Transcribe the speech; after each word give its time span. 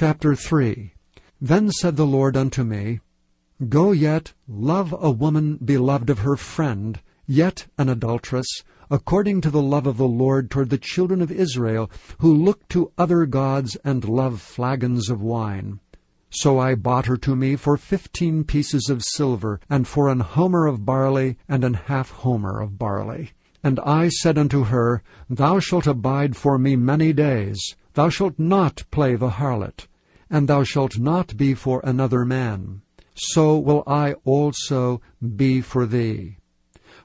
Chapter 0.00 0.34
3 0.34 0.94
Then 1.42 1.70
said 1.70 1.96
the 1.96 2.06
Lord 2.06 2.34
unto 2.34 2.64
me, 2.64 3.00
Go 3.68 3.92
yet, 3.92 4.32
love 4.48 4.94
a 4.98 5.10
woman 5.10 5.58
beloved 5.62 6.08
of 6.08 6.20
her 6.20 6.36
friend, 6.36 6.98
yet 7.26 7.66
an 7.76 7.90
adulteress, 7.90 8.48
according 8.90 9.42
to 9.42 9.50
the 9.50 9.60
love 9.60 9.86
of 9.86 9.98
the 9.98 10.08
Lord 10.08 10.50
toward 10.50 10.70
the 10.70 10.78
children 10.78 11.20
of 11.20 11.30
Israel, 11.30 11.90
who 12.20 12.34
look 12.34 12.66
to 12.68 12.92
other 12.96 13.26
gods 13.26 13.76
and 13.84 14.08
love 14.08 14.40
flagons 14.40 15.10
of 15.10 15.20
wine. 15.20 15.80
So 16.30 16.58
I 16.58 16.76
bought 16.76 17.04
her 17.04 17.18
to 17.18 17.36
me 17.36 17.56
for 17.56 17.76
fifteen 17.76 18.42
pieces 18.42 18.88
of 18.88 19.04
silver, 19.04 19.60
and 19.68 19.86
for 19.86 20.08
an 20.08 20.20
homer 20.20 20.66
of 20.66 20.86
barley, 20.86 21.36
and 21.46 21.62
an 21.62 21.74
half 21.74 22.10
homer 22.10 22.62
of 22.62 22.78
barley. 22.78 23.32
And 23.62 23.78
I 23.80 24.08
said 24.08 24.38
unto 24.38 24.64
her, 24.64 25.02
Thou 25.28 25.58
shalt 25.58 25.86
abide 25.86 26.36
for 26.36 26.56
me 26.56 26.74
many 26.74 27.12
days, 27.12 27.76
thou 27.94 28.08
shalt 28.08 28.38
not 28.38 28.84
play 28.90 29.16
the 29.16 29.30
harlot, 29.30 29.86
and 30.28 30.48
thou 30.48 30.62
shalt 30.62 30.98
not 30.98 31.36
be 31.36 31.54
for 31.54 31.80
another 31.84 32.24
man 32.24 32.82
so 33.20 33.58
will 33.58 33.82
I 33.86 34.14
also 34.24 35.00
be 35.36 35.60
for 35.60 35.84
thee. 35.84 36.38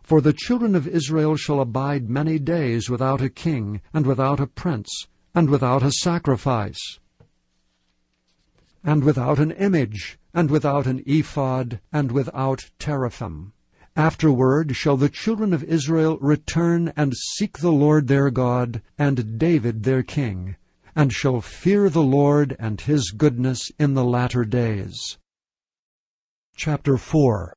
For 0.02 0.22
the 0.22 0.34
children 0.34 0.76
of 0.76 0.88
Israel 0.88 1.36
shall 1.36 1.60
abide 1.60 2.10
many 2.10 2.40
days 2.40 2.90
without 2.90 3.22
a 3.22 3.30
king, 3.30 3.82
and 3.94 4.06
without 4.06 4.40
a 4.40 4.48
prince, 4.48 5.08
and 5.34 5.50
without 5.50 5.84
a 5.84 5.92
sacrifice, 5.92 7.00
and 8.84 9.04
without 9.04 9.40
an 9.40 9.52
image, 9.52 10.18
and 10.34 10.50
without 10.50 10.88
an 10.88 11.04
ephod, 11.06 11.82
and 11.92 12.12
without 12.12 12.70
teraphim. 12.80 13.52
Afterward 13.98 14.76
shall 14.76 14.98
the 14.98 15.10
children 15.10 15.54
of 15.54 15.64
Israel 15.64 16.18
return 16.22 16.94
and 16.96 17.14
seek 17.14 17.58
the 17.58 17.72
Lord 17.72 18.08
their 18.08 18.30
God, 18.30 18.82
and 18.98 19.38
David 19.38 19.84
their 19.84 20.04
king, 20.04 20.56
and 20.96 21.12
shall 21.12 21.42
fear 21.42 21.90
the 21.90 22.02
Lord 22.02 22.56
and 22.58 22.80
his 22.82 23.12
goodness 23.12 23.70
in 23.78 23.94
the 23.94 24.06
latter 24.06 24.46
days. 24.46 25.18
Chapter 26.56 26.98
4 26.98 27.54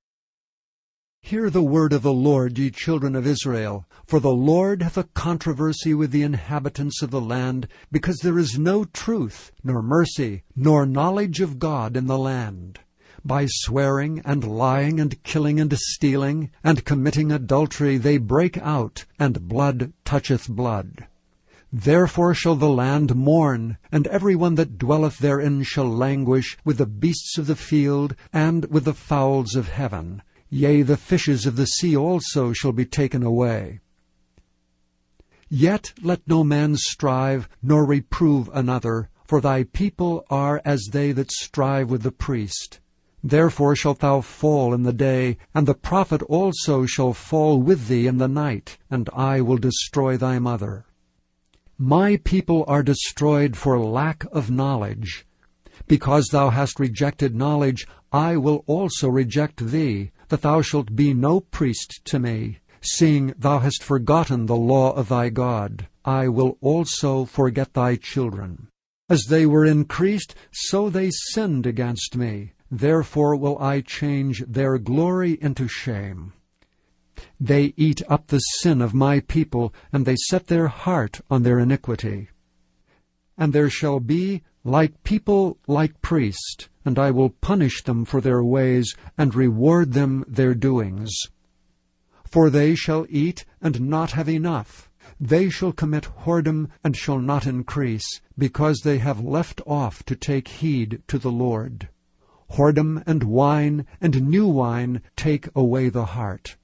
Hear 1.22 1.50
the 1.50 1.62
word 1.62 1.92
of 1.92 2.02
the 2.02 2.12
Lord, 2.12 2.58
ye 2.58 2.70
children 2.70 3.14
of 3.14 3.26
Israel. 3.26 3.84
For 4.06 4.18
the 4.18 4.32
Lord 4.32 4.82
hath 4.82 4.96
a 4.96 5.04
controversy 5.04 5.92
with 5.92 6.10
the 6.10 6.22
inhabitants 6.22 7.02
of 7.02 7.10
the 7.10 7.20
land, 7.20 7.68
because 7.92 8.18
there 8.18 8.38
is 8.38 8.58
no 8.58 8.84
truth, 8.84 9.52
nor 9.62 9.82
mercy, 9.82 10.44
nor 10.56 10.86
knowledge 10.86 11.40
of 11.40 11.58
God 11.58 11.96
in 11.96 12.06
the 12.06 12.16
land. 12.16 12.80
By 13.24 13.46
swearing, 13.46 14.22
and 14.24 14.42
lying, 14.42 15.00
and 15.00 15.22
killing, 15.22 15.60
and 15.60 15.76
stealing, 15.76 16.50
and 16.64 16.84
committing 16.84 17.30
adultery, 17.30 17.98
they 17.98 18.16
break 18.16 18.56
out, 18.56 19.04
and 19.18 19.48
blood 19.48 19.92
toucheth 20.04 20.48
blood. 20.48 21.08
Therefore 21.72 22.32
shall 22.32 22.54
the 22.54 22.70
land 22.70 23.14
mourn, 23.14 23.76
and 23.92 24.06
every 24.06 24.34
one 24.34 24.54
that 24.54 24.78
dwelleth 24.78 25.18
therein 25.18 25.62
shall 25.62 25.88
languish 25.88 26.56
with 26.64 26.78
the 26.78 26.86
beasts 26.86 27.36
of 27.36 27.46
the 27.46 27.56
field, 27.56 28.16
and 28.32 28.64
with 28.66 28.84
the 28.84 28.94
fowls 28.94 29.54
of 29.54 29.68
heaven. 29.68 30.22
Yea, 30.48 30.80
the 30.80 30.96
fishes 30.96 31.44
of 31.44 31.56
the 31.56 31.66
sea 31.66 31.94
also 31.94 32.54
shall 32.54 32.72
be 32.72 32.86
taken 32.86 33.22
away. 33.22 33.80
Yet 35.50 35.92
let 36.02 36.26
no 36.26 36.42
man 36.42 36.76
strive, 36.76 37.48
nor 37.62 37.84
reprove 37.84 38.50
another, 38.54 39.10
for 39.24 39.42
thy 39.42 39.64
people 39.64 40.24
are 40.30 40.62
as 40.64 40.88
they 40.90 41.12
that 41.12 41.30
strive 41.30 41.90
with 41.90 42.02
the 42.02 42.12
priest. 42.12 42.80
Therefore 43.22 43.76
shalt 43.76 43.98
thou 43.98 44.22
fall 44.22 44.72
in 44.72 44.84
the 44.84 44.92
day, 44.92 45.36
and 45.54 45.66
the 45.66 45.74
prophet 45.74 46.22
also 46.22 46.86
shall 46.86 47.12
fall 47.12 47.60
with 47.60 47.88
thee 47.88 48.06
in 48.06 48.16
the 48.16 48.28
night, 48.28 48.78
and 48.90 49.10
I 49.12 49.42
will 49.42 49.58
destroy 49.58 50.16
thy 50.16 50.38
mother. 50.38 50.86
My 51.80 52.16
people 52.24 52.64
are 52.66 52.82
destroyed 52.82 53.56
for 53.56 53.78
lack 53.78 54.24
of 54.32 54.50
knowledge. 54.50 55.24
Because 55.86 56.26
thou 56.26 56.50
hast 56.50 56.80
rejected 56.80 57.36
knowledge, 57.36 57.86
I 58.10 58.36
will 58.36 58.64
also 58.66 59.08
reject 59.08 59.64
thee, 59.64 60.10
that 60.28 60.42
thou 60.42 60.60
shalt 60.60 60.96
be 60.96 61.14
no 61.14 61.38
priest 61.38 62.00
to 62.06 62.18
me. 62.18 62.58
Seeing 62.80 63.32
thou 63.38 63.60
hast 63.60 63.84
forgotten 63.84 64.46
the 64.46 64.56
law 64.56 64.92
of 64.92 65.08
thy 65.08 65.28
God, 65.28 65.86
I 66.04 66.26
will 66.26 66.58
also 66.60 67.24
forget 67.24 67.74
thy 67.74 67.94
children. 67.94 68.66
As 69.08 69.26
they 69.28 69.46
were 69.46 69.64
increased, 69.64 70.34
so 70.50 70.90
they 70.90 71.10
sinned 71.12 71.64
against 71.64 72.16
me. 72.16 72.54
Therefore 72.72 73.36
will 73.36 73.56
I 73.58 73.82
change 73.82 74.44
their 74.48 74.78
glory 74.78 75.38
into 75.40 75.68
shame. 75.68 76.32
They 77.40 77.74
eat 77.76 78.02
up 78.08 78.28
the 78.28 78.38
sin 78.38 78.80
of 78.80 78.94
my 78.94 79.20
people, 79.20 79.74
and 79.92 80.06
they 80.06 80.16
set 80.28 80.46
their 80.46 80.68
heart 80.68 81.20
on 81.30 81.42
their 81.42 81.58
iniquity. 81.58 82.28
And 83.36 83.52
there 83.52 83.70
shall 83.70 84.00
be 84.00 84.42
like 84.64 85.02
people 85.02 85.58
like 85.66 86.02
priest, 86.02 86.68
and 86.84 86.98
I 86.98 87.10
will 87.10 87.30
punish 87.30 87.82
them 87.82 88.04
for 88.04 88.20
their 88.20 88.42
ways, 88.42 88.94
and 89.16 89.34
reward 89.34 89.92
them 89.92 90.24
their 90.28 90.54
doings. 90.54 91.12
For 92.24 92.50
they 92.50 92.74
shall 92.74 93.06
eat 93.08 93.44
and 93.60 93.80
not 93.80 94.12
have 94.12 94.28
enough. 94.28 94.90
They 95.18 95.48
shall 95.48 95.72
commit 95.72 96.08
whoredom 96.24 96.68
and 96.84 96.96
shall 96.96 97.18
not 97.18 97.46
increase, 97.46 98.20
because 98.36 98.80
they 98.80 98.98
have 98.98 99.20
left 99.20 99.60
off 99.66 100.04
to 100.04 100.14
take 100.14 100.48
heed 100.48 101.02
to 101.08 101.18
the 101.18 101.32
Lord. 101.32 101.88
Whoredom 102.52 103.02
and 103.06 103.24
wine 103.24 103.86
and 104.00 104.28
new 104.28 104.46
wine 104.46 105.02
take 105.16 105.48
away 105.54 105.88
the 105.88 106.04
heart. 106.04 106.56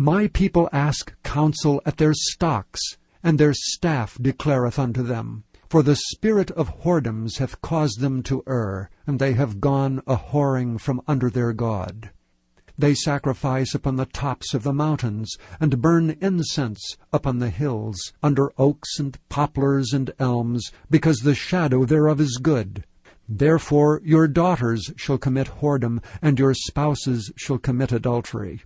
My 0.00 0.28
people 0.28 0.68
ask 0.72 1.12
counsel 1.24 1.82
at 1.84 1.96
their 1.96 2.14
stocks, 2.14 2.80
and 3.20 3.36
their 3.36 3.52
staff 3.52 4.16
declareth 4.22 4.78
unto 4.78 5.02
them. 5.02 5.42
For 5.68 5.82
the 5.82 5.96
spirit 5.96 6.52
of 6.52 6.82
whoredoms 6.82 7.38
hath 7.38 7.60
caused 7.62 7.98
them 7.98 8.22
to 8.22 8.44
err, 8.46 8.90
and 9.08 9.18
they 9.18 9.32
have 9.32 9.60
gone 9.60 10.00
a 10.06 10.16
whoring 10.16 10.80
from 10.80 11.02
under 11.08 11.30
their 11.30 11.52
God. 11.52 12.10
They 12.78 12.94
sacrifice 12.94 13.74
upon 13.74 13.96
the 13.96 14.06
tops 14.06 14.54
of 14.54 14.62
the 14.62 14.72
mountains, 14.72 15.36
and 15.58 15.82
burn 15.82 16.16
incense 16.20 16.96
upon 17.12 17.40
the 17.40 17.50
hills, 17.50 18.12
under 18.22 18.52
oaks 18.56 19.00
and 19.00 19.18
poplars 19.28 19.92
and 19.92 20.12
elms, 20.20 20.70
because 20.88 21.18
the 21.18 21.34
shadow 21.34 21.84
thereof 21.84 22.20
is 22.20 22.38
good. 22.40 22.84
Therefore 23.28 24.00
your 24.04 24.28
daughters 24.28 24.92
shall 24.94 25.18
commit 25.18 25.48
whoredom, 25.60 26.00
and 26.22 26.38
your 26.38 26.54
spouses 26.54 27.32
shall 27.34 27.58
commit 27.58 27.90
adultery. 27.90 28.62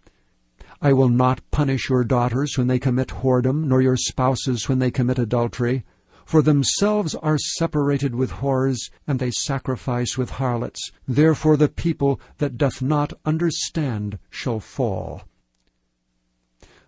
I 0.85 0.93
will 0.93 1.09
not 1.09 1.49
punish 1.53 1.89
your 1.89 2.03
daughters 2.03 2.59
when 2.59 2.67
they 2.67 2.81
commit 2.81 3.09
whoredom, 3.23 3.69
nor 3.69 3.81
your 3.81 3.97
spouses 3.97 4.69
when 4.69 4.81
they 4.81 4.91
commit 4.91 5.17
adultery. 5.17 5.85
For 6.25 6.43
themselves 6.43 7.15
are 7.15 7.39
separated 7.39 8.17
with 8.17 8.33
whores, 8.33 8.91
and 9.07 9.21
they 9.21 9.31
sacrifice 9.31 10.19
with 10.19 10.31
harlots. 10.31 10.91
Therefore 11.07 11.57
the 11.57 11.69
people 11.69 12.21
that 12.39 12.59
doth 12.59 12.83
not 12.83 13.13
understand 13.25 14.19
shall 14.29 14.59
fall. 14.59 15.23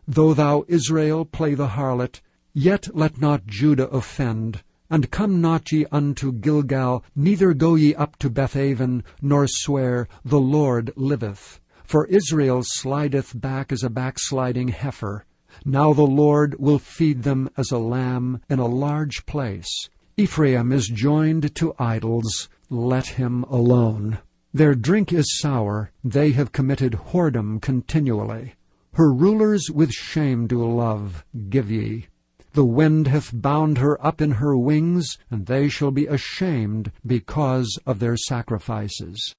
Though 0.08 0.34
thou, 0.34 0.64
Israel, 0.66 1.24
play 1.24 1.54
the 1.54 1.68
harlot, 1.68 2.20
yet 2.52 2.88
let 2.96 3.20
not 3.20 3.46
Judah 3.46 3.88
offend. 3.90 4.64
And 4.90 5.12
come 5.12 5.40
not 5.40 5.70
ye 5.70 5.86
unto 5.92 6.32
Gilgal, 6.32 7.04
neither 7.14 7.54
go 7.54 7.76
ye 7.76 7.94
up 7.94 8.16
to 8.18 8.28
Bethaven, 8.28 9.04
nor 9.22 9.46
swear, 9.46 10.08
The 10.24 10.40
Lord 10.40 10.92
liveth. 10.96 11.60
For 11.84 12.06
Israel 12.06 12.62
slideth 12.64 13.38
back 13.40 13.70
as 13.70 13.82
a 13.82 13.90
backsliding 13.90 14.68
heifer. 14.68 15.24
Now 15.64 15.92
the 15.92 16.02
Lord 16.02 16.56
will 16.58 16.78
feed 16.78 17.22
them 17.22 17.48
as 17.56 17.70
a 17.70 17.78
lamb 17.78 18.40
in 18.50 18.58
a 18.58 18.66
large 18.66 19.26
place. 19.26 19.88
Ephraim 20.16 20.72
is 20.72 20.88
joined 20.88 21.54
to 21.56 21.74
idols. 21.78 22.48
Let 22.70 23.06
him 23.06 23.44
alone. 23.44 24.18
Their 24.52 24.74
drink 24.74 25.12
is 25.12 25.38
sour. 25.38 25.90
They 26.02 26.32
have 26.32 26.52
committed 26.52 26.92
whoredom 26.92 27.60
continually. 27.60 28.54
Her 28.94 29.12
rulers 29.12 29.70
with 29.72 29.90
shame 29.90 30.46
do 30.46 30.64
love. 30.64 31.24
Give 31.48 31.70
ye. 31.70 32.06
The 32.52 32.64
wind 32.64 33.08
hath 33.08 33.30
bound 33.32 33.78
her 33.78 34.04
up 34.04 34.20
in 34.20 34.30
her 34.32 34.56
wings, 34.56 35.18
and 35.30 35.46
they 35.46 35.68
shall 35.68 35.90
be 35.90 36.06
ashamed 36.06 36.92
because 37.04 37.78
of 37.84 37.98
their 37.98 38.16
sacrifices. 38.16 39.34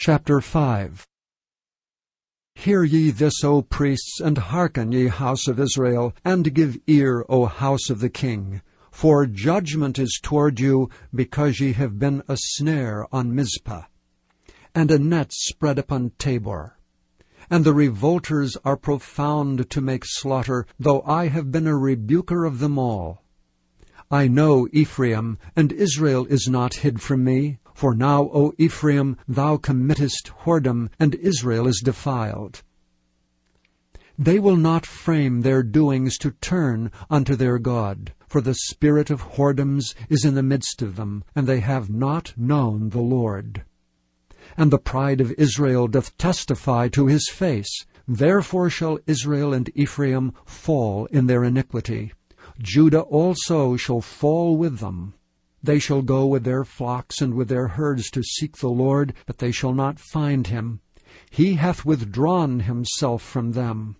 Chapter 0.00 0.40
5 0.40 1.08
Hear 2.54 2.84
ye 2.84 3.10
this, 3.10 3.42
O 3.42 3.62
priests, 3.62 4.20
and 4.20 4.38
hearken, 4.38 4.92
ye 4.92 5.08
house 5.08 5.48
of 5.48 5.58
Israel, 5.58 6.14
and 6.24 6.54
give 6.54 6.78
ear, 6.86 7.24
O 7.28 7.46
house 7.46 7.90
of 7.90 7.98
the 7.98 8.08
king. 8.08 8.62
For 8.92 9.26
judgment 9.26 9.98
is 9.98 10.20
toward 10.22 10.60
you, 10.60 10.88
because 11.12 11.58
ye 11.58 11.72
have 11.72 11.98
been 11.98 12.22
a 12.28 12.36
snare 12.36 13.12
on 13.12 13.34
Mizpah, 13.34 13.86
and 14.72 14.92
a 14.92 15.00
net 15.00 15.32
spread 15.32 15.80
upon 15.80 16.12
Tabor. 16.16 16.78
And 17.50 17.64
the 17.64 17.74
revolters 17.74 18.56
are 18.64 18.76
profound 18.76 19.68
to 19.68 19.80
make 19.80 20.04
slaughter, 20.06 20.64
though 20.78 21.02
I 21.02 21.26
have 21.26 21.50
been 21.50 21.66
a 21.66 21.76
rebuker 21.76 22.44
of 22.44 22.60
them 22.60 22.78
all. 22.78 23.24
I 24.12 24.28
know 24.28 24.68
Ephraim, 24.70 25.38
and 25.56 25.72
Israel 25.72 26.24
is 26.26 26.46
not 26.48 26.76
hid 26.76 27.02
from 27.02 27.24
me. 27.24 27.58
For 27.78 27.94
now, 27.94 28.28
O 28.34 28.52
Ephraim, 28.58 29.16
thou 29.28 29.56
committest 29.56 30.32
whoredom, 30.40 30.90
and 30.98 31.14
Israel 31.14 31.68
is 31.68 31.80
defiled. 31.80 32.64
They 34.18 34.40
will 34.40 34.56
not 34.56 34.84
frame 34.84 35.42
their 35.42 35.62
doings 35.62 36.18
to 36.18 36.32
turn 36.32 36.90
unto 37.08 37.36
their 37.36 37.60
God. 37.60 38.14
For 38.26 38.40
the 38.40 38.56
spirit 38.56 39.10
of 39.10 39.22
whoredoms 39.22 39.94
is 40.08 40.24
in 40.24 40.34
the 40.34 40.42
midst 40.42 40.82
of 40.82 40.96
them, 40.96 41.22
and 41.36 41.46
they 41.46 41.60
have 41.60 41.88
not 41.88 42.34
known 42.36 42.88
the 42.88 43.00
Lord. 43.00 43.62
And 44.56 44.72
the 44.72 44.78
pride 44.78 45.20
of 45.20 45.32
Israel 45.38 45.86
doth 45.86 46.18
testify 46.18 46.88
to 46.88 47.06
his 47.06 47.28
face. 47.28 47.86
Therefore 48.08 48.70
shall 48.70 48.98
Israel 49.06 49.54
and 49.54 49.70
Ephraim 49.76 50.32
fall 50.44 51.06
in 51.12 51.28
their 51.28 51.44
iniquity. 51.44 52.12
Judah 52.58 53.02
also 53.02 53.76
shall 53.76 54.00
fall 54.00 54.56
with 54.56 54.80
them. 54.80 55.14
They 55.62 55.78
shall 55.78 56.02
go 56.02 56.26
with 56.26 56.44
their 56.44 56.64
flocks 56.64 57.20
and 57.20 57.34
with 57.34 57.48
their 57.48 57.68
herds 57.68 58.10
to 58.10 58.22
seek 58.22 58.58
the 58.58 58.68
Lord, 58.68 59.14
but 59.26 59.38
they 59.38 59.50
shall 59.50 59.74
not 59.74 59.98
find 59.98 60.46
him. 60.46 60.80
He 61.30 61.54
hath 61.54 61.84
withdrawn 61.84 62.60
himself 62.60 63.22
from 63.22 63.52
them. 63.52 63.96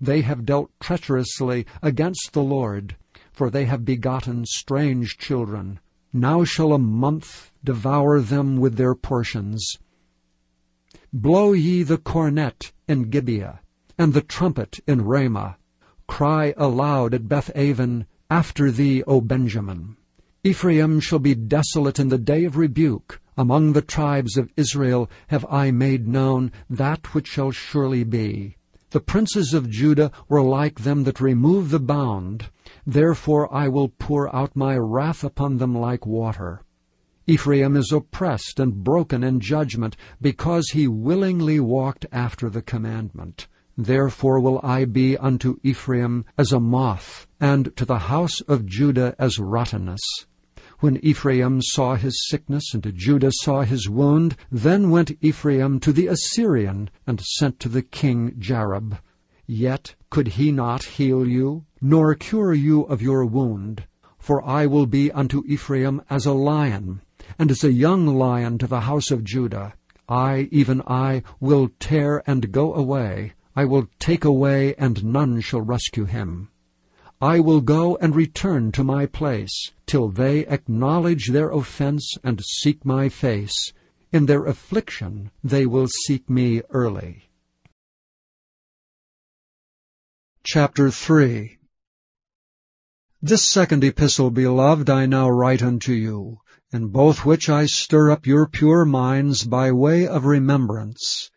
They 0.00 0.22
have 0.22 0.44
dealt 0.44 0.70
treacherously 0.80 1.66
against 1.82 2.32
the 2.32 2.42
Lord, 2.42 2.96
for 3.30 3.50
they 3.50 3.66
have 3.66 3.84
begotten 3.84 4.44
strange 4.46 5.18
children. 5.18 5.78
Now 6.12 6.42
shall 6.42 6.72
a 6.72 6.78
month 6.78 7.52
devour 7.62 8.20
them 8.20 8.56
with 8.56 8.76
their 8.76 8.94
portions. 8.94 9.78
Blow 11.12 11.52
ye 11.52 11.82
the 11.82 11.98
cornet 11.98 12.72
in 12.88 13.10
Gibeah, 13.10 13.60
and 13.98 14.14
the 14.14 14.22
trumpet 14.22 14.80
in 14.86 15.02
Ramah. 15.02 15.58
Cry 16.06 16.54
aloud 16.56 17.12
at 17.12 17.28
Beth 17.28 17.52
Bethaven, 17.54 18.06
After 18.30 18.70
thee, 18.70 19.02
O 19.04 19.20
Benjamin. 19.20 19.97
Ephraim 20.44 21.00
shall 21.00 21.18
be 21.18 21.34
desolate 21.34 21.98
in 21.98 22.10
the 22.10 22.16
day 22.16 22.44
of 22.44 22.56
rebuke. 22.56 23.20
Among 23.36 23.72
the 23.72 23.82
tribes 23.82 24.36
of 24.36 24.52
Israel 24.56 25.10
have 25.26 25.44
I 25.50 25.72
made 25.72 26.06
known 26.06 26.52
that 26.70 27.12
which 27.12 27.26
shall 27.26 27.50
surely 27.50 28.04
be. 28.04 28.56
The 28.90 29.00
princes 29.00 29.52
of 29.52 29.68
Judah 29.68 30.12
were 30.28 30.40
like 30.40 30.80
them 30.80 31.02
that 31.04 31.20
remove 31.20 31.70
the 31.70 31.80
bound. 31.80 32.50
Therefore 32.86 33.52
I 33.52 33.66
will 33.68 33.88
pour 33.88 34.34
out 34.34 34.54
my 34.54 34.76
wrath 34.76 35.24
upon 35.24 35.58
them 35.58 35.74
like 35.74 36.06
water. 36.06 36.62
Ephraim 37.26 37.76
is 37.76 37.92
oppressed 37.92 38.58
and 38.60 38.84
broken 38.84 39.24
in 39.24 39.40
judgment, 39.40 39.96
because 40.20 40.70
he 40.70 40.88
willingly 40.88 41.60
walked 41.60 42.06
after 42.12 42.48
the 42.48 42.62
commandment. 42.62 43.48
Therefore 43.76 44.40
will 44.40 44.60
I 44.62 44.86
be 44.86 45.16
unto 45.16 45.58
Ephraim 45.62 46.24
as 46.38 46.52
a 46.52 46.58
moth, 46.58 47.26
and 47.38 47.76
to 47.76 47.84
the 47.84 47.98
house 47.98 48.40
of 48.42 48.66
Judah 48.66 49.14
as 49.18 49.38
rottenness. 49.38 50.00
When 50.80 51.04
Ephraim 51.04 51.60
saw 51.60 51.96
his 51.96 52.24
sickness, 52.28 52.72
and 52.72 52.92
Judah 52.94 53.32
saw 53.32 53.62
his 53.62 53.88
wound, 53.88 54.36
then 54.50 54.90
went 54.90 55.10
Ephraim 55.20 55.80
to 55.80 55.92
the 55.92 56.06
Assyrian, 56.06 56.88
and 57.04 57.20
sent 57.20 57.58
to 57.60 57.68
the 57.68 57.82
king 57.82 58.36
Jareb. 58.38 58.98
Yet 59.44 59.96
could 60.08 60.28
he 60.28 60.52
not 60.52 60.84
heal 60.84 61.26
you, 61.26 61.64
nor 61.80 62.14
cure 62.14 62.54
you 62.54 62.82
of 62.82 63.02
your 63.02 63.24
wound. 63.24 63.88
For 64.18 64.44
I 64.44 64.66
will 64.66 64.86
be 64.86 65.10
unto 65.10 65.42
Ephraim 65.46 66.00
as 66.08 66.26
a 66.26 66.32
lion, 66.32 67.00
and 67.40 67.50
as 67.50 67.64
a 67.64 67.72
young 67.72 68.06
lion 68.06 68.58
to 68.58 68.68
the 68.68 68.82
house 68.82 69.10
of 69.10 69.24
Judah. 69.24 69.74
I, 70.08 70.48
even 70.52 70.80
I, 70.86 71.24
will 71.40 71.70
tear 71.80 72.22
and 72.24 72.52
go 72.52 72.72
away. 72.72 73.32
I 73.56 73.64
will 73.64 73.88
take 73.98 74.24
away, 74.24 74.76
and 74.76 75.04
none 75.04 75.40
shall 75.40 75.60
rescue 75.60 76.04
him. 76.04 76.50
I 77.20 77.40
will 77.40 77.60
go 77.60 77.96
and 77.96 78.14
return 78.14 78.70
to 78.72 78.84
my 78.84 79.06
place, 79.06 79.72
till 79.86 80.08
they 80.08 80.46
acknowledge 80.46 81.30
their 81.30 81.50
offense 81.50 82.16
and 82.22 82.40
seek 82.40 82.84
my 82.84 83.08
face. 83.08 83.72
In 84.12 84.26
their 84.26 84.46
affliction 84.46 85.32
they 85.42 85.66
will 85.66 85.88
seek 85.88 86.30
me 86.30 86.62
early. 86.70 87.28
Chapter 90.44 90.92
3 90.92 91.58
This 93.20 93.42
second 93.42 93.82
epistle, 93.82 94.30
beloved, 94.30 94.88
I 94.88 95.06
now 95.06 95.28
write 95.28 95.62
unto 95.62 95.92
you, 95.92 96.40
in 96.72 96.86
both 96.86 97.24
which 97.24 97.48
I 97.48 97.66
stir 97.66 98.10
up 98.12 98.26
your 98.28 98.46
pure 98.46 98.84
minds 98.84 99.42
by 99.42 99.72
way 99.72 100.06
of 100.06 100.24
remembrance, 100.24 101.32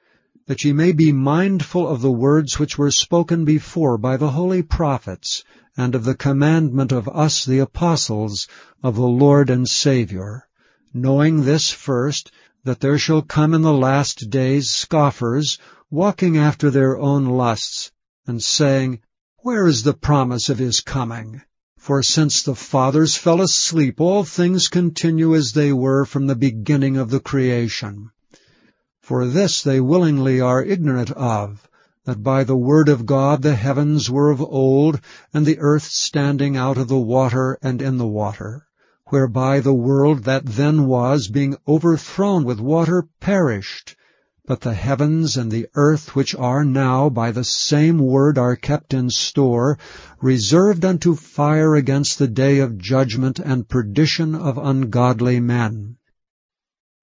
that 0.48 0.64
ye 0.64 0.74
may 0.74 0.92
be 0.92 1.12
mindful 1.12 1.88
of 1.88 2.02
the 2.02 2.12
words 2.12 2.58
which 2.58 2.78
were 2.78 2.90
spoken 2.90 3.46
before 3.46 3.98
by 3.98 4.18
the 4.18 4.32
holy 4.32 4.64
prophets, 4.64 5.44
and 5.78 5.96
of 5.96 6.04
the 6.04 6.16
commandment 6.16 6.92
of 6.92 7.08
us 7.10 7.46
the 7.46 7.60
apostles 7.60 8.48
of 8.84 8.96
the 8.96 9.02
Lord 9.02 9.50
and 9.50 9.70
Saviour, 9.70 10.48
knowing 10.94 11.44
this 11.44 11.70
first, 11.70 12.32
that 12.64 12.80
there 12.80 12.98
shall 12.98 13.22
come 13.22 13.54
in 13.54 13.62
the 13.62 13.74
last 13.74 14.30
days 14.30 14.70
scoffers, 14.70 15.58
walking 15.90 16.38
after 16.38 16.70
their 16.70 16.98
own 16.98 17.26
lusts, 17.26 17.92
and 18.28 18.42
saying, 18.42 19.00
Where 19.40 19.68
is 19.68 19.84
the 19.84 19.94
promise 19.94 20.50
of 20.50 20.58
his 20.58 20.82
coming? 20.82 21.42
For 21.78 22.04
since 22.04 22.44
the 22.44 22.56
fathers 22.56 23.16
fell 23.16 23.42
asleep, 23.42 24.00
all 24.00 24.24
things 24.24 24.68
continue 24.68 25.34
as 25.36 25.54
they 25.54 25.74
were 25.74 26.06
from 26.06 26.28
the 26.28 26.36
beginning 26.36 26.98
of 26.98 27.10
the 27.10 27.20
creation. 27.20 28.12
For 29.04 29.26
this 29.26 29.64
they 29.64 29.80
willingly 29.82 30.40
are 30.40 30.62
ignorant 30.64 31.10
of, 31.14 31.68
that 32.06 32.22
by 32.22 32.44
the 32.44 32.56
word 32.56 32.88
of 32.88 33.08
God 33.08 33.42
the 33.42 33.56
heavens 33.56 34.12
were 34.12 34.30
of 34.30 34.40
old, 34.40 35.02
and 35.34 35.44
the 35.44 35.58
earth 35.58 35.86
standing 35.86 36.56
out 36.56 36.78
of 36.78 36.88
the 36.88 37.00
water 37.00 37.58
and 37.64 37.82
in 37.82 37.98
the 37.98 38.06
water, 38.06 38.68
whereby 39.08 39.60
the 39.60 39.74
world 39.74 40.26
that 40.26 40.46
then 40.46 40.86
was, 40.86 41.30
being 41.30 41.58
overthrown 41.68 42.44
with 42.44 42.60
water, 42.60 43.08
perished, 43.20 43.96
but 44.46 44.62
the 44.62 44.76
heavens 44.76 45.36
and 45.36 45.52
the 45.52 45.66
earth 45.74 46.16
which 46.16 46.36
are 46.36 46.64
now 46.64 47.10
by 47.10 47.32
the 47.32 47.44
same 47.44 47.98
word 47.98 48.38
are 48.38 48.56
kept 48.56 48.94
in 48.94 49.10
store, 49.10 49.80
reserved 50.22 50.86
unto 50.86 51.16
fire 51.16 51.74
against 51.74 52.20
the 52.20 52.28
day 52.28 52.60
of 52.60 52.78
judgment 52.78 53.40
and 53.40 53.68
perdition 53.68 54.36
of 54.36 54.60
ungodly 54.60 55.40
men. 55.40 55.98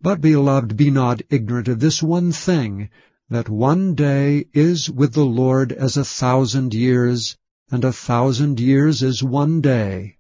But, 0.00 0.21
beloved, 0.21 0.77
be 0.77 0.93
not 0.93 1.23
ignorant 1.29 1.67
of 1.67 1.81
this 1.81 2.00
one 2.00 2.31
thing, 2.31 2.89
that 3.31 3.49
one 3.49 3.97
day 3.97 4.47
is 4.53 4.89
with 4.89 5.12
the 5.12 5.25
Lord 5.27 5.73
as 5.73 5.97
a 5.97 6.05
thousand 6.05 6.73
years, 6.73 7.37
and 7.69 7.85
a 7.85 7.93
thousand 7.93 8.61
years 8.61 9.03
is 9.03 9.25
one 9.25 9.61
day. 9.61 10.19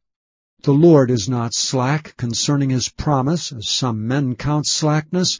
The 0.64 0.72
Lord 0.74 1.12
is 1.12 1.28
not 1.28 1.54
slack 1.54 2.16
concerning 2.16 2.70
his 2.70 2.88
promise, 2.88 3.52
as 3.52 3.68
some 3.68 4.08
men 4.08 4.34
count 4.34 4.66
slackness, 4.66 5.38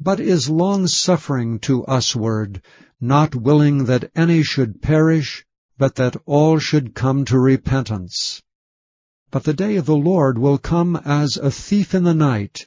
but 0.00 0.18
is 0.18 0.48
long-suffering 0.48 1.58
to 1.60 1.84
usward, 1.86 2.62
not 3.02 3.34
willing 3.34 3.84
that 3.84 4.10
any 4.16 4.42
should 4.42 4.80
perish, 4.80 5.44
but 5.76 5.96
that 5.96 6.16
all 6.24 6.58
should 6.58 6.94
come 6.94 7.26
to 7.26 7.38
repentance. 7.38 8.42
But 9.30 9.44
the 9.44 9.52
day 9.52 9.76
of 9.76 9.84
the 9.84 9.94
Lord 9.94 10.38
will 10.38 10.56
come 10.56 10.96
as 10.96 11.36
a 11.36 11.50
thief 11.50 11.94
in 11.94 12.04
the 12.04 12.14
night, 12.14 12.66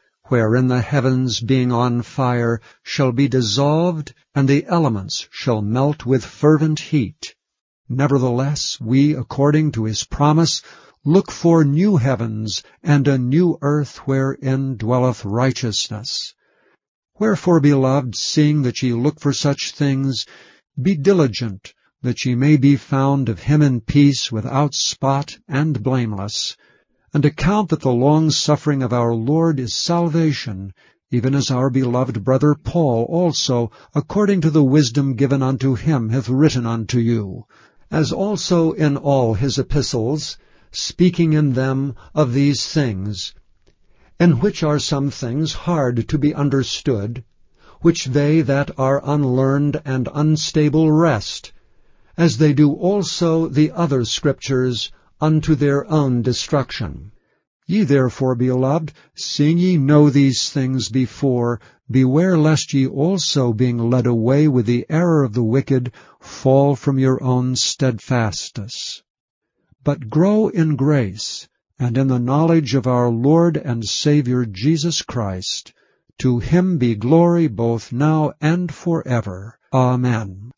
wherein 0.31 0.67
the 0.67 0.79
heavens 0.79 1.41
being 1.41 1.73
on 1.73 2.01
fire 2.01 2.61
shall 2.83 3.11
be 3.11 3.27
dissolved, 3.27 4.13
and 4.33 4.47
the 4.47 4.65
elements 4.65 5.27
shall 5.29 5.61
melt 5.61 6.05
with 6.05 6.23
fervent 6.23 6.79
heat? 6.79 7.35
Nevertheless, 7.89 8.79
we, 8.79 9.13
according 9.13 9.73
to 9.73 9.83
his 9.83 10.05
promise, 10.05 10.61
look 11.03 11.29
for 11.29 11.65
new 11.65 11.97
heavens 11.97 12.63
and 12.81 13.09
a 13.09 13.17
new 13.17 13.57
earth 13.61 13.97
wherein 14.07 14.77
dwelleth 14.77 15.25
righteousness. 15.25 16.33
Wherefore, 17.19 17.59
beloved, 17.59 18.15
seeing 18.15 18.61
that 18.61 18.81
ye 18.81 18.93
look 18.93 19.19
for 19.19 19.33
such 19.33 19.73
things, 19.73 20.25
be 20.81 20.95
diligent 20.95 21.73
that 22.03 22.23
ye 22.23 22.35
may 22.35 22.55
be 22.55 22.77
found 22.77 23.27
of 23.27 23.41
him 23.41 23.61
in 23.61 23.81
peace, 23.81 24.31
without 24.31 24.75
spot 24.75 25.37
and 25.49 25.83
blameless, 25.83 26.55
and 27.13 27.25
account 27.25 27.67
that 27.69 27.81
the 27.81 27.91
long-suffering 27.91 28.81
of 28.81 28.93
our 28.93 29.13
Lord 29.13 29.59
is 29.59 29.73
salvation, 29.73 30.73
even 31.11 31.35
as 31.35 31.51
our 31.51 31.69
beloved 31.69 32.23
brother 32.23 32.55
Paul 32.55 33.03
also, 33.09 33.69
according 33.93 34.39
to 34.41 34.49
the 34.49 34.63
wisdom 34.63 35.15
given 35.15 35.43
unto 35.43 35.75
him, 35.75 36.07
hath 36.07 36.29
written 36.29 36.65
unto 36.65 36.99
you, 36.99 37.45
as 37.91 38.13
also 38.13 38.71
in 38.71 38.95
all 38.95 39.33
his 39.33 39.59
epistles, 39.59 40.37
speaking 40.71 41.33
in 41.33 41.51
them 41.51 41.95
of 42.15 42.31
these 42.31 42.65
things, 42.65 43.33
in 44.17 44.39
which 44.39 44.63
are 44.63 44.79
some 44.79 45.09
things 45.09 45.51
hard 45.51 46.07
to 46.07 46.17
be 46.17 46.33
understood, 46.33 47.25
which 47.81 48.05
they 48.05 48.39
that 48.41 48.71
are 48.79 49.01
unlearned 49.03 49.81
and 49.83 50.07
unstable 50.13 50.89
wrest, 50.89 51.51
as 52.17 52.37
they 52.37 52.53
do 52.53 52.71
also 52.71 53.49
the 53.49 53.69
other 53.71 54.05
scriptures 54.05 54.93
unto 55.21 55.55
their 55.55 55.89
own 55.89 56.21
destruction. 56.23 57.11
Ye 57.67 57.83
therefore, 57.83 58.35
beloved, 58.35 58.91
seeing 59.15 59.57
ye 59.57 59.77
know 59.77 60.09
these 60.09 60.49
things 60.49 60.89
before, 60.89 61.61
beware 61.89 62.37
lest 62.37 62.73
ye 62.73 62.87
also, 62.87 63.53
being 63.53 63.77
led 63.77 64.07
away 64.07 64.47
with 64.47 64.65
the 64.65 64.85
error 64.89 65.23
of 65.23 65.33
the 65.33 65.43
wicked, 65.43 65.91
fall 66.19 66.75
from 66.75 66.99
your 66.99 67.23
own 67.23 67.55
steadfastness. 67.55 69.03
But 69.83 70.09
grow 70.09 70.49
in 70.49 70.75
grace, 70.75 71.47
and 71.79 71.97
in 71.97 72.07
the 72.07 72.19
knowledge 72.19 72.75
of 72.75 72.87
our 72.87 73.09
Lord 73.09 73.57
and 73.57 73.85
Saviour 73.85 74.45
Jesus 74.45 75.01
Christ. 75.01 75.73
To 76.19 76.39
him 76.39 76.77
be 76.77 76.95
glory 76.95 77.47
both 77.47 77.91
now 77.91 78.33
and 78.41 78.71
forever. 78.71 79.57
Amen. 79.73 80.51